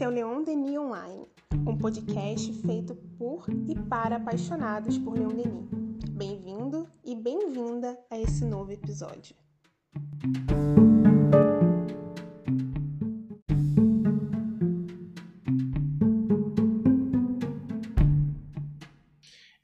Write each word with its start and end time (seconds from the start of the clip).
Esse 0.00 0.06
é 0.06 0.08
o 0.08 0.12
Leon 0.12 0.42
Denis 0.42 0.78
Online, 0.78 1.26
um 1.66 1.76
podcast 1.76 2.50
feito 2.62 2.94
por 3.18 3.44
e 3.68 3.74
para 3.86 4.16
apaixonados 4.16 4.96
por 4.96 5.12
Leon 5.12 5.28
Denis. 5.28 5.68
Bem-vindo 6.12 6.88
e 7.04 7.14
bem-vinda 7.14 7.98
a 8.10 8.18
esse 8.18 8.42
novo 8.46 8.72
episódio. 8.72 9.36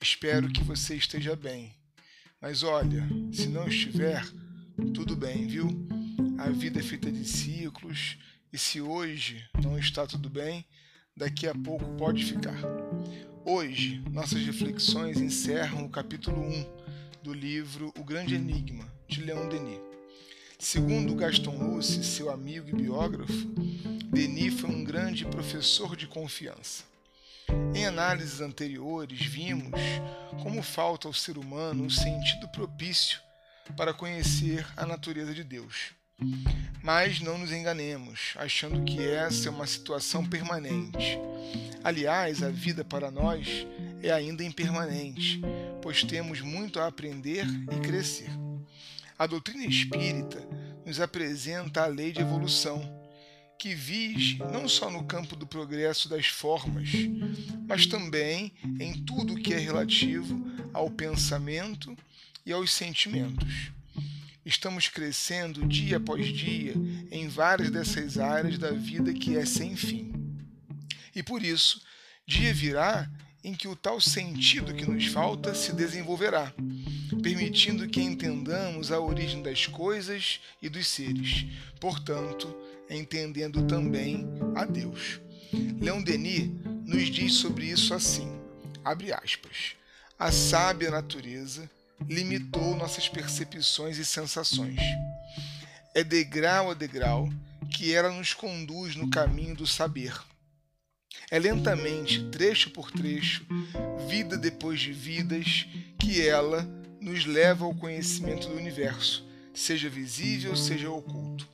Espero 0.02 0.52
que 0.52 0.62
você 0.62 0.96
esteja 0.96 1.34
bem. 1.34 1.74
Mas 2.42 2.62
olha, 2.62 3.08
se 3.32 3.48
não 3.48 3.66
estiver, 3.66 4.22
tudo 4.92 5.16
bem, 5.16 5.46
viu? 5.46 5.66
A 6.36 6.50
vida 6.50 6.80
é 6.80 6.82
feita 6.82 7.10
de 7.10 7.24
ciclos 7.24 8.18
e 8.52 8.58
se 8.58 8.80
hoje 8.80 9.44
não 9.62 9.78
está 9.78 10.06
tudo 10.06 10.30
bem, 10.30 10.64
daqui 11.16 11.46
a 11.46 11.54
pouco 11.54 11.84
pode 11.96 12.24
ficar. 12.24 12.58
Hoje, 13.44 14.02
nossas 14.10 14.44
reflexões 14.44 15.18
encerram 15.18 15.84
o 15.84 15.90
capítulo 15.90 16.40
1 16.40 17.22
do 17.22 17.32
livro 17.32 17.92
O 17.98 18.04
Grande 18.04 18.34
Enigma, 18.34 18.86
de 19.08 19.22
Leon 19.22 19.48
Denis. 19.48 19.80
Segundo 20.58 21.14
Gaston 21.14 21.56
Luce, 21.56 22.02
seu 22.02 22.30
amigo 22.30 22.68
e 22.68 22.72
biógrafo, 22.72 23.46
Denis 24.12 24.58
foi 24.60 24.70
um 24.70 24.82
grande 24.82 25.24
professor 25.26 25.96
de 25.96 26.06
confiança. 26.06 26.84
Em 27.74 27.84
análises 27.84 28.40
anteriores, 28.40 29.20
vimos 29.20 29.78
como 30.42 30.62
falta 30.62 31.06
ao 31.06 31.14
ser 31.14 31.36
humano 31.36 31.86
o 31.86 31.90
sentido 31.90 32.48
propício 32.48 33.20
para 33.76 33.92
conhecer 33.92 34.66
a 34.76 34.86
natureza 34.86 35.34
de 35.34 35.44
Deus. 35.44 35.92
Mas 36.82 37.20
não 37.20 37.36
nos 37.36 37.52
enganemos, 37.52 38.34
achando 38.36 38.84
que 38.84 39.02
essa 39.02 39.48
é 39.48 39.50
uma 39.50 39.66
situação 39.66 40.24
permanente. 40.24 41.18
Aliás, 41.82 42.42
a 42.42 42.48
vida 42.48 42.84
para 42.84 43.10
nós 43.10 43.66
é 44.02 44.10
ainda 44.10 44.44
impermanente, 44.44 45.40
pois 45.82 46.02
temos 46.02 46.40
muito 46.40 46.80
a 46.80 46.86
aprender 46.86 47.44
e 47.72 47.80
crescer. 47.80 48.30
A 49.18 49.26
doutrina 49.26 49.64
espírita 49.66 50.46
nos 50.84 51.00
apresenta 51.00 51.82
a 51.82 51.86
lei 51.86 52.12
de 52.12 52.20
evolução, 52.20 52.80
que 53.58 53.74
vige 53.74 54.38
não 54.52 54.68
só 54.68 54.90
no 54.90 55.04
campo 55.04 55.34
do 55.34 55.46
progresso 55.46 56.08
das 56.08 56.26
formas, 56.26 56.90
mas 57.66 57.86
também 57.86 58.52
em 58.78 58.92
tudo 59.04 59.34
o 59.34 59.36
que 59.36 59.54
é 59.54 59.58
relativo 59.58 60.40
ao 60.72 60.90
pensamento 60.90 61.96
e 62.44 62.52
aos 62.52 62.72
sentimentos. 62.72 63.75
Estamos 64.46 64.86
crescendo 64.86 65.66
dia 65.66 65.96
após 65.96 66.24
dia 66.28 66.72
em 67.10 67.26
várias 67.26 67.68
dessas 67.68 68.16
áreas 68.16 68.56
da 68.56 68.70
vida 68.70 69.12
que 69.12 69.36
é 69.36 69.44
sem 69.44 69.74
fim. 69.74 70.12
E 71.12 71.20
por 71.20 71.42
isso, 71.42 71.82
dia 72.24 72.54
virá 72.54 73.10
em 73.42 73.56
que 73.56 73.66
o 73.66 73.74
tal 73.74 74.00
sentido 74.00 74.72
que 74.72 74.88
nos 74.88 75.06
falta 75.06 75.52
se 75.52 75.72
desenvolverá, 75.72 76.54
permitindo 77.24 77.88
que 77.88 78.00
entendamos 78.00 78.92
a 78.92 79.00
origem 79.00 79.42
das 79.42 79.66
coisas 79.66 80.38
e 80.62 80.68
dos 80.68 80.86
seres, 80.86 81.44
portanto, 81.80 82.56
entendendo 82.88 83.66
também 83.66 84.28
a 84.54 84.64
Deus. 84.64 85.20
Leon 85.80 86.04
Denis 86.04 86.52
nos 86.84 87.10
diz 87.10 87.34
sobre 87.34 87.66
isso 87.66 87.92
assim: 87.92 88.40
abre 88.84 89.12
aspas. 89.12 89.74
A 90.16 90.30
sábia 90.30 90.88
natureza 90.88 91.68
limitou 92.08 92.76
nossas 92.76 93.08
percepções 93.08 93.98
e 93.98 94.04
sensações. 94.04 94.78
É 95.94 96.04
degrau 96.04 96.70
a 96.70 96.74
degrau 96.74 97.28
que 97.70 97.92
ela 97.92 98.10
nos 98.10 98.34
conduz 98.34 98.96
no 98.96 99.10
caminho 99.10 99.54
do 99.54 99.66
saber. 99.66 100.14
É 101.30 101.38
lentamente, 101.38 102.22
trecho 102.30 102.70
por 102.70 102.90
trecho, 102.90 103.44
vida 104.08 104.36
depois 104.36 104.80
de 104.80 104.92
vidas, 104.92 105.66
que 105.98 106.26
ela 106.26 106.62
nos 107.00 107.24
leva 107.24 107.64
ao 107.64 107.74
conhecimento 107.74 108.48
do 108.48 108.56
universo, 108.56 109.26
seja 109.54 109.88
visível, 109.88 110.54
seja 110.54 110.90
oculto. 110.90 111.48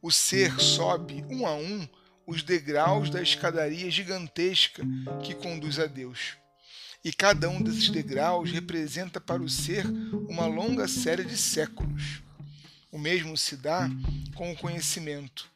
O 0.00 0.10
ser 0.10 0.60
sobe 0.60 1.24
um 1.28 1.46
a 1.46 1.54
um 1.54 1.88
os 2.26 2.42
degraus 2.42 3.10
da 3.10 3.20
escadaria 3.20 3.90
gigantesca 3.90 4.82
que 5.22 5.34
conduz 5.34 5.78
a 5.78 5.86
Deus 5.86 6.36
e 7.04 7.12
cada 7.12 7.48
um 7.48 7.60
desses 7.60 7.90
degraus 7.90 8.50
representa 8.50 9.20
para 9.20 9.42
o 9.42 9.48
ser 9.48 9.84
uma 10.28 10.46
longa 10.46 10.86
série 10.86 11.24
de 11.24 11.36
séculos. 11.36 12.22
O 12.90 12.98
mesmo 12.98 13.36
se 13.36 13.56
dá 13.56 13.90
com 14.34 14.52
o 14.52 14.56
conhecimento, 14.56 15.48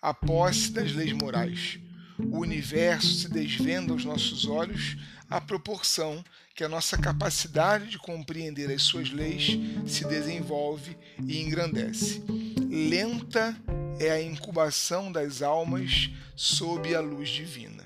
a 0.00 0.14
posse 0.14 0.70
das 0.70 0.92
leis 0.92 1.12
morais. 1.12 1.78
O 2.18 2.38
universo 2.38 3.12
se 3.12 3.28
desvenda 3.28 3.92
aos 3.92 4.04
nossos 4.04 4.46
olhos 4.46 4.96
à 5.28 5.40
proporção 5.40 6.24
que 6.54 6.64
a 6.64 6.68
nossa 6.68 6.96
capacidade 6.96 7.90
de 7.90 7.98
compreender 7.98 8.70
as 8.70 8.82
suas 8.82 9.10
leis 9.10 9.58
se 9.86 10.06
desenvolve 10.06 10.96
e 11.26 11.42
engrandece. 11.42 12.22
Lenta 12.70 13.54
é 14.00 14.10
a 14.10 14.22
incubação 14.22 15.12
das 15.12 15.42
almas 15.42 16.10
sob 16.34 16.94
a 16.94 17.00
luz 17.00 17.28
divina. 17.28 17.84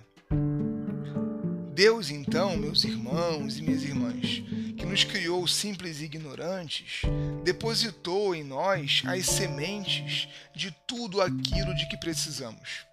Deus, 1.80 2.10
então, 2.10 2.58
meus 2.58 2.84
irmãos 2.84 3.56
e 3.56 3.62
minhas 3.62 3.82
irmãs, 3.82 4.42
que 4.76 4.84
nos 4.84 5.02
criou 5.02 5.48
simples 5.48 6.02
e 6.02 6.04
ignorantes, 6.04 7.00
depositou 7.42 8.34
em 8.34 8.44
nós 8.44 9.02
as 9.06 9.24
sementes 9.24 10.28
de 10.54 10.76
tudo 10.86 11.22
aquilo 11.22 11.74
de 11.74 11.88
que 11.88 11.96
precisamos. 11.96 12.84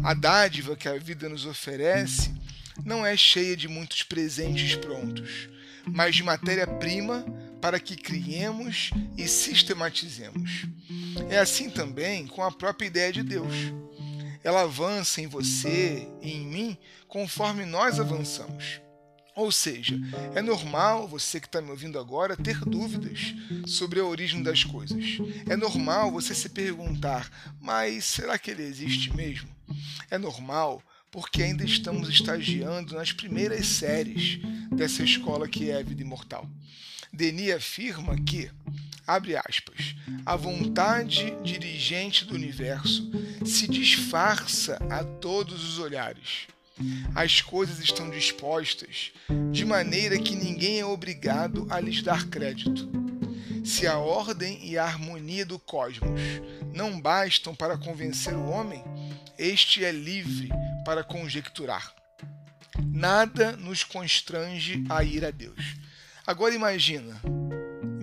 A 0.00 0.14
dádiva 0.14 0.76
que 0.76 0.88
a 0.88 0.96
vida 0.96 1.28
nos 1.28 1.44
oferece 1.44 2.32
não 2.84 3.04
é 3.04 3.16
cheia 3.16 3.56
de 3.56 3.66
muitos 3.66 4.04
presentes 4.04 4.76
prontos, 4.76 5.48
mas 5.84 6.14
de 6.14 6.22
matéria-prima 6.22 7.26
para 7.60 7.80
que 7.80 7.96
criemos 7.96 8.92
e 9.16 9.26
sistematizemos. 9.26 10.66
É 11.28 11.38
assim 11.40 11.68
também 11.68 12.28
com 12.28 12.44
a 12.44 12.52
própria 12.52 12.86
ideia 12.86 13.12
de 13.12 13.24
Deus 13.24 13.52
ela 14.42 14.62
avança 14.62 15.20
em 15.20 15.26
você 15.26 16.08
e 16.22 16.32
em 16.32 16.46
mim 16.46 16.78
conforme 17.06 17.64
nós 17.64 17.98
avançamos. 17.98 18.80
Ou 19.34 19.52
seja, 19.52 19.96
é 20.34 20.42
normal 20.42 21.06
você 21.06 21.38
que 21.38 21.46
está 21.46 21.62
me 21.62 21.70
ouvindo 21.70 21.96
agora 21.96 22.36
ter 22.36 22.58
dúvidas 22.58 23.34
sobre 23.68 24.00
a 24.00 24.04
origem 24.04 24.42
das 24.42 24.64
coisas. 24.64 25.18
É 25.48 25.56
normal 25.56 26.10
você 26.10 26.34
se 26.34 26.48
perguntar, 26.48 27.30
mas 27.60 28.04
será 28.04 28.36
que 28.36 28.50
ele 28.50 28.64
existe 28.64 29.14
mesmo? 29.14 29.48
É 30.10 30.18
normal 30.18 30.82
porque 31.10 31.42
ainda 31.42 31.64
estamos 31.64 32.08
estagiando 32.08 32.96
nas 32.96 33.12
primeiras 33.12 33.66
séries 33.66 34.40
dessa 34.72 35.04
escola 35.04 35.48
que 35.48 35.70
é 35.70 35.78
a 35.78 35.82
vida 35.82 36.02
imortal. 36.02 36.48
Denis 37.12 37.52
afirma 37.52 38.16
que 38.16 38.50
abre 39.08 39.36
aspas, 39.36 39.96
a 40.26 40.36
vontade 40.36 41.34
dirigente 41.42 42.26
do 42.26 42.34
universo 42.34 43.10
se 43.44 43.66
disfarça 43.66 44.76
a 44.90 45.02
todos 45.02 45.64
os 45.64 45.78
olhares. 45.78 46.46
As 47.14 47.40
coisas 47.40 47.80
estão 47.80 48.10
dispostas 48.10 49.10
de 49.50 49.64
maneira 49.64 50.18
que 50.18 50.36
ninguém 50.36 50.78
é 50.78 50.84
obrigado 50.84 51.66
a 51.70 51.80
lhes 51.80 52.02
dar 52.02 52.26
crédito. 52.26 52.86
Se 53.64 53.86
a 53.86 53.96
ordem 53.96 54.60
e 54.62 54.76
a 54.76 54.84
harmonia 54.84 55.44
do 55.44 55.58
cosmos 55.58 56.20
não 56.74 57.00
bastam 57.00 57.54
para 57.54 57.78
convencer 57.78 58.34
o 58.34 58.50
homem, 58.50 58.84
este 59.38 59.84
é 59.84 59.90
livre 59.90 60.50
para 60.84 61.02
conjecturar. 61.02 61.94
Nada 62.92 63.56
nos 63.56 63.82
constrange 63.82 64.84
a 64.88 65.02
ir 65.02 65.24
a 65.24 65.30
Deus. 65.30 65.76
Agora 66.26 66.54
imagina, 66.54 67.20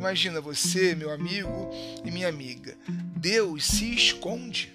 Imagina 0.06 0.40
você, 0.40 0.94
meu 0.94 1.10
amigo 1.10 1.72
e 2.06 2.12
minha 2.12 2.30
amiga. 2.30 2.78
Deus 3.18 3.66
se 3.66 3.92
esconde. 3.92 4.72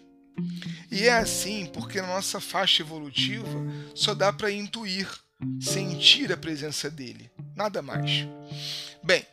E 0.90 1.04
é 1.04 1.12
assim 1.12 1.66
porque 1.72 2.00
na 2.00 2.08
nossa 2.08 2.40
faixa 2.40 2.82
evolutiva 2.82 3.48
só 3.94 4.12
dá 4.12 4.32
para 4.32 4.50
intuir, 4.50 5.08
sentir 5.60 6.32
a 6.32 6.36
presença 6.36 6.90
dele, 6.90 7.30
nada 7.54 7.80
mais. 7.80 8.26
Bem, 9.04 9.24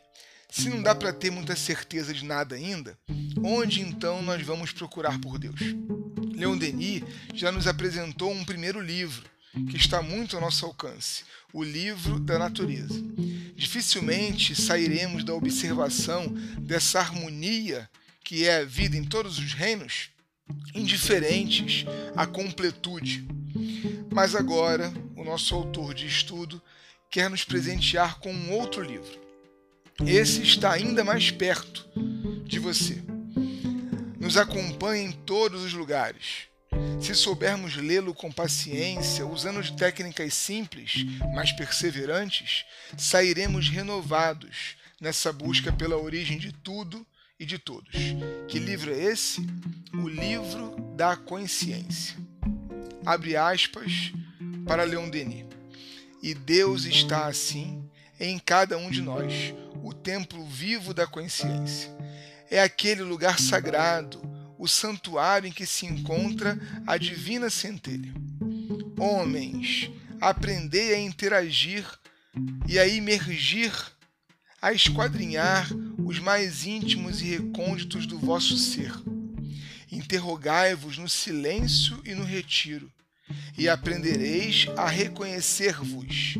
se 0.48 0.68
não 0.68 0.80
dá 0.80 0.94
para 0.94 1.12
ter 1.12 1.32
muita 1.32 1.56
certeza 1.56 2.14
de 2.14 2.24
nada 2.24 2.54
ainda, 2.54 2.96
onde 3.42 3.80
então 3.80 4.22
nós 4.22 4.40
vamos 4.46 4.70
procurar 4.70 5.20
por 5.20 5.36
Deus? 5.36 5.58
Leon 6.32 6.56
Denis 6.56 7.02
já 7.34 7.50
nos 7.50 7.66
apresentou 7.66 8.30
um 8.30 8.44
primeiro 8.44 8.80
livro 8.80 9.28
que 9.66 9.76
está 9.76 10.02
muito 10.02 10.36
ao 10.36 10.42
nosso 10.42 10.64
alcance, 10.64 11.24
o 11.52 11.62
livro 11.62 12.18
da 12.20 12.38
natureza. 12.38 13.02
Dificilmente 13.56 14.54
sairemos 14.54 15.24
da 15.24 15.34
observação 15.34 16.28
dessa 16.58 17.00
harmonia 17.00 17.88
que 18.22 18.46
é 18.46 18.58
a 18.58 18.64
vida 18.64 18.96
em 18.96 19.04
todos 19.04 19.38
os 19.38 19.54
reinos, 19.54 20.10
indiferentes 20.74 21.86
à 22.14 22.26
completude. 22.26 23.26
Mas 24.12 24.34
agora, 24.34 24.92
o 25.16 25.24
nosso 25.24 25.54
autor 25.54 25.94
de 25.94 26.06
estudo 26.06 26.60
quer 27.10 27.30
nos 27.30 27.44
presentear 27.44 28.18
com 28.18 28.30
um 28.30 28.52
outro 28.52 28.82
livro. 28.82 29.18
Esse 30.06 30.42
está 30.42 30.72
ainda 30.72 31.02
mais 31.02 31.30
perto 31.30 31.88
de 32.44 32.58
você. 32.58 33.02
Nos 34.20 34.36
acompanha 34.36 35.04
em 35.04 35.12
todos 35.12 35.64
os 35.64 35.72
lugares 35.72 36.48
Se 37.00 37.14
soubermos 37.14 37.76
lê-lo 37.76 38.14
com 38.14 38.30
paciência, 38.30 39.26
usando 39.26 39.62
de 39.62 39.72
técnicas 39.76 40.34
simples, 40.34 41.06
mas 41.34 41.52
perseverantes, 41.52 42.64
sairemos 42.96 43.68
renovados 43.68 44.76
nessa 45.00 45.32
busca 45.32 45.72
pela 45.72 45.96
origem 45.96 46.38
de 46.38 46.52
tudo 46.52 47.06
e 47.38 47.46
de 47.46 47.58
todos. 47.58 47.94
Que 48.48 48.58
livro 48.58 48.92
é 48.92 48.98
esse? 49.04 49.40
O 49.94 50.08
livro 50.08 50.76
da 50.96 51.16
consciência. 51.16 52.16
Abre 53.06 53.36
aspas 53.36 54.12
para 54.66 54.84
Leon 54.84 55.08
Denis. 55.08 55.46
E 56.22 56.34
Deus 56.34 56.84
está 56.84 57.26
assim 57.26 57.88
em 58.18 58.38
cada 58.38 58.76
um 58.76 58.90
de 58.90 59.00
nós, 59.00 59.54
o 59.82 59.94
templo 59.94 60.44
vivo 60.44 60.92
da 60.92 61.06
consciência. 61.06 61.96
É 62.50 62.60
aquele 62.60 63.02
lugar 63.02 63.38
sagrado, 63.38 64.20
o 64.58 64.66
santuário 64.66 65.48
em 65.48 65.52
que 65.52 65.64
se 65.64 65.86
encontra 65.86 66.58
a 66.86 66.98
divina 66.98 67.48
centelha. 67.48 68.12
Homens, 68.98 69.90
aprendei 70.20 70.94
a 70.94 70.98
interagir 70.98 71.86
e 72.66 72.78
a 72.78 72.86
imergir, 72.86 73.72
a 74.60 74.72
esquadrinhar 74.72 75.70
os 76.04 76.18
mais 76.18 76.66
íntimos 76.66 77.22
e 77.22 77.26
recônditos 77.26 78.04
do 78.06 78.18
vosso 78.18 78.56
ser. 78.56 78.92
Interrogai-vos 79.90 80.98
no 80.98 81.08
silêncio 81.08 82.00
e 82.04 82.14
no 82.14 82.24
retiro, 82.24 82.92
e 83.56 83.68
aprendereis 83.68 84.66
a 84.76 84.88
reconhecer-vos, 84.88 86.34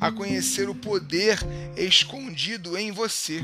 a 0.00 0.10
conhecer 0.10 0.68
o 0.70 0.74
poder 0.74 1.38
escondido 1.76 2.78
em 2.78 2.90
você. 2.90 3.42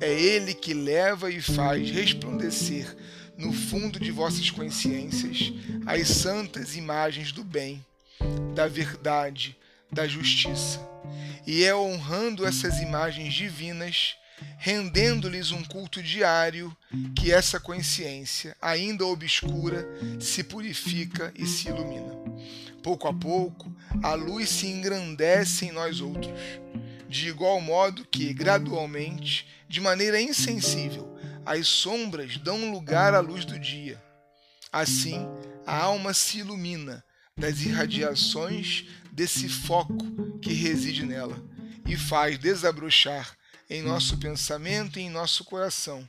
É 0.00 0.12
Ele 0.12 0.54
que 0.54 0.72
leva 0.72 1.30
e 1.30 1.40
faz 1.40 1.90
resplandecer 1.90 2.96
no 3.36 3.52
fundo 3.52 4.00
de 4.00 4.10
vossas 4.10 4.50
consciências 4.50 5.52
as 5.86 6.08
santas 6.08 6.76
imagens 6.76 7.32
do 7.32 7.44
bem, 7.44 7.84
da 8.54 8.66
verdade, 8.66 9.56
da 9.90 10.06
justiça. 10.06 10.80
E 11.46 11.64
é 11.64 11.74
honrando 11.74 12.44
essas 12.44 12.80
imagens 12.80 13.32
divinas, 13.32 14.16
rendendo-lhes 14.58 15.52
um 15.52 15.62
culto 15.62 16.02
diário, 16.02 16.76
que 17.14 17.32
essa 17.32 17.60
consciência, 17.60 18.56
ainda 18.60 19.06
obscura, 19.06 19.86
se 20.18 20.42
purifica 20.42 21.32
e 21.36 21.46
se 21.46 21.68
ilumina. 21.68 22.14
Pouco 22.82 23.06
a 23.06 23.14
pouco, 23.14 23.72
a 24.02 24.14
luz 24.14 24.48
se 24.48 24.66
engrandece 24.66 25.66
em 25.66 25.72
nós 25.72 26.00
outros, 26.00 26.32
de 27.08 27.28
igual 27.28 27.60
modo 27.60 28.04
que, 28.10 28.32
gradualmente, 28.34 29.46
de 29.68 29.80
maneira 29.80 30.20
insensível, 30.20 31.15
as 31.46 31.68
sombras 31.68 32.36
dão 32.38 32.72
lugar 32.72 33.14
à 33.14 33.20
luz 33.20 33.44
do 33.44 33.58
dia. 33.58 34.02
Assim, 34.72 35.24
a 35.64 35.76
alma 35.78 36.12
se 36.12 36.38
ilumina 36.38 37.04
das 37.36 37.60
irradiações 37.62 38.84
desse 39.12 39.48
foco 39.48 40.38
que 40.40 40.52
reside 40.52 41.06
nela 41.06 41.40
e 41.86 41.96
faz 41.96 42.38
desabrochar 42.38 43.36
em 43.70 43.82
nosso 43.82 44.18
pensamento 44.18 44.98
e 44.98 45.02
em 45.02 45.10
nosso 45.10 45.44
coração 45.44 46.08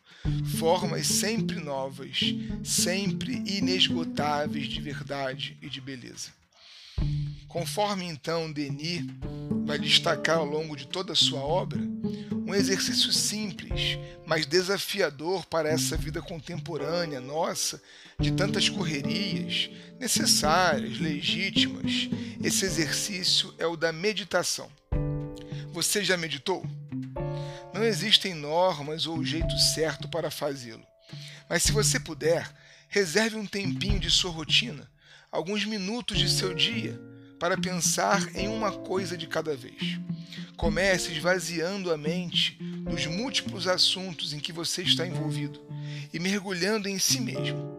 formas 0.57 1.07
sempre 1.07 1.59
novas, 1.59 2.19
sempre 2.63 3.43
inesgotáveis 3.45 4.67
de 4.67 4.81
verdade 4.81 5.57
e 5.61 5.69
de 5.69 5.81
beleza. 5.81 6.31
Conforme 7.47 8.05
então 8.05 8.51
Denis 8.51 9.05
vai 9.67 9.77
destacar 9.77 10.37
ao 10.37 10.45
longo 10.45 10.77
de 10.77 10.87
toda 10.87 11.11
a 11.11 11.15
sua 11.15 11.41
obra, 11.41 11.81
um 12.47 12.55
exercício 12.55 13.11
simples, 13.11 13.99
mas 14.25 14.45
desafiador 14.45 15.45
para 15.45 15.67
essa 15.67 15.97
vida 15.97 16.21
contemporânea 16.21 17.19
nossa, 17.19 17.81
de 18.17 18.31
tantas 18.31 18.69
correrias, 18.69 19.69
necessárias, 19.99 20.97
legítimas. 20.99 22.09
Esse 22.41 22.63
exercício 22.63 23.53
é 23.57 23.67
o 23.67 23.75
da 23.75 23.91
meditação. 23.91 24.71
Você 25.73 26.01
já 26.01 26.15
meditou? 26.15 26.65
Não 27.73 27.83
existem 27.83 28.33
normas 28.33 29.05
ou 29.05 29.21
jeito 29.21 29.55
certo 29.59 30.07
para 30.07 30.31
fazê-lo. 30.31 30.85
Mas 31.49 31.63
se 31.63 31.73
você 31.73 31.99
puder, 31.99 32.49
reserve 32.87 33.35
um 33.35 33.45
tempinho 33.45 33.99
de 33.99 34.09
sua 34.09 34.31
rotina, 34.31 34.89
alguns 35.29 35.65
minutos 35.65 36.17
de 36.17 36.29
seu 36.29 36.53
dia, 36.53 36.97
para 37.39 37.57
pensar 37.57 38.35
em 38.35 38.47
uma 38.47 38.71
coisa 38.71 39.17
de 39.17 39.27
cada 39.27 39.55
vez. 39.55 39.99
Comece 40.55 41.11
esvaziando 41.11 41.91
a 41.91 41.97
mente 41.97 42.57
dos 42.59 43.05
múltiplos 43.05 43.67
assuntos 43.67 44.33
em 44.33 44.39
que 44.39 44.51
você 44.51 44.81
está 44.81 45.05
envolvido 45.05 45.61
e 46.13 46.19
mergulhando 46.19 46.87
em 46.87 46.97
si 46.97 47.19
mesmo. 47.19 47.77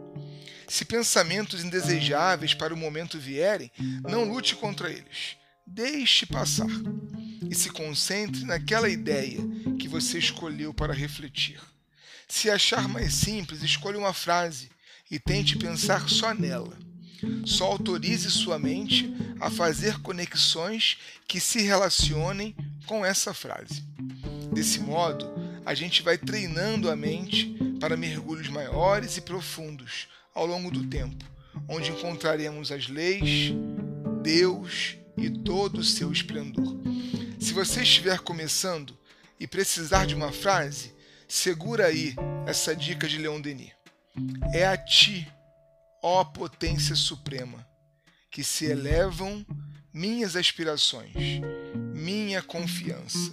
Se 0.69 0.85
pensamentos 0.85 1.65
indesejáveis 1.65 2.55
para 2.55 2.75
o 2.75 2.77
momento 2.77 3.19
vierem, 3.19 3.71
não 4.09 4.25
lute 4.25 4.55
contra 4.55 4.91
eles. 4.91 5.37
Deixe 5.67 6.27
passar 6.27 6.69
e 7.51 7.55
se 7.55 7.71
concentre 7.71 8.45
naquela 8.45 8.89
ideia 8.89 9.39
que 9.79 9.89
você 9.89 10.19
escolheu 10.19 10.73
para 10.75 10.93
refletir. 10.93 11.59
Se 12.29 12.51
achar 12.51 12.87
mais 12.87 13.15
simples, 13.15 13.63
escolha 13.63 13.99
uma 13.99 14.13
frase 14.13 14.71
e 15.11 15.19
tente 15.19 15.57
pensar 15.57 16.09
só 16.09 16.35
nela. 16.35 16.88
Só 17.45 17.67
autorize 17.67 18.31
sua 18.31 18.59
mente 18.59 19.13
a 19.41 19.51
fazer 19.51 19.99
conexões 20.01 20.99
que 21.27 21.41
se 21.41 21.63
relacionem 21.63 22.55
com 22.87 23.05
essa 23.05 23.35
frase. 23.35 23.85
Desse 24.53 24.81
modo, 24.81 25.27
a 25.65 25.75
gente 25.75 26.03
vai 26.03 26.17
treinando 26.17 26.91
a 26.91 26.97
mente 26.97 27.55
para 27.81 27.97
mergulhos 27.97 28.49
maiores 28.49 29.17
e 29.17 29.21
profundos 29.21 30.09
ao 30.35 30.47
longo 30.47 30.71
do 30.71 30.87
tempo, 30.87 31.25
onde 31.69 31.91
encontraremos 31.91 32.73
as 32.73 32.89
leis, 32.89 33.53
Deus 34.23 34.97
e 35.17 35.31
todo 35.31 35.79
o 35.79 35.85
seu 35.85 36.13
esplendor. 36.13 36.77
Se 37.39 37.53
você 37.53 37.83
estiver 37.83 38.19
começando 38.21 38.97
e 39.39 39.47
precisar 39.47 40.07
de 40.07 40.15
uma 40.15 40.33
frase, 40.33 40.93
segura 41.27 41.87
aí 41.87 42.15
essa 42.47 42.75
dica 42.75 43.07
de 43.07 43.19
Leon 43.19 43.41
Denis. 43.41 43.73
É 44.53 44.67
a 44.67 44.77
ti 44.77 45.29
ó 46.03 46.25
potência 46.25 46.95
suprema, 46.95 47.67
que 48.31 48.45
se 48.45 48.67
elevam 48.67 49.45
minhas 49.93 50.37
aspirações, 50.37 51.15
minha 51.95 52.43
confiança, 52.43 53.33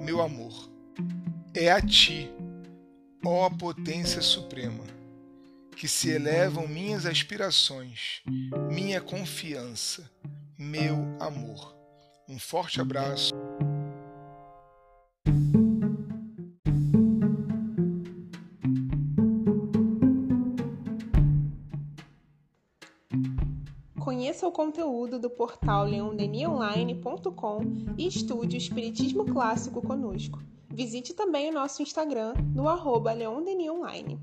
meu 0.00 0.20
amor. 0.22 0.70
É 1.52 1.70
a 1.70 1.80
ti, 1.80 2.30
ó 3.24 3.48
potência 3.50 4.20
suprema, 4.22 4.84
que 5.76 5.88
se 5.88 6.10
elevam 6.10 6.68
minhas 6.68 7.06
aspirações, 7.06 8.22
minha 8.70 9.00
confiança, 9.00 10.08
meu 10.56 11.16
amor. 11.20 11.74
Um 12.28 12.38
forte 12.38 12.80
abraço. 12.80 13.32
Conheça 24.04 24.46
o 24.46 24.52
conteúdo 24.52 25.18
do 25.18 25.30
portal 25.30 25.86
leondenionline.com 25.86 27.60
e 27.96 28.06
estude 28.06 28.54
o 28.54 28.58
Espiritismo 28.58 29.24
Clássico 29.24 29.80
conosco. 29.80 30.42
Visite 30.68 31.14
também 31.14 31.48
o 31.48 31.54
nosso 31.54 31.80
Instagram 31.80 32.34
no 32.54 32.68
arroba 32.68 33.14
leondenionline. 33.14 34.20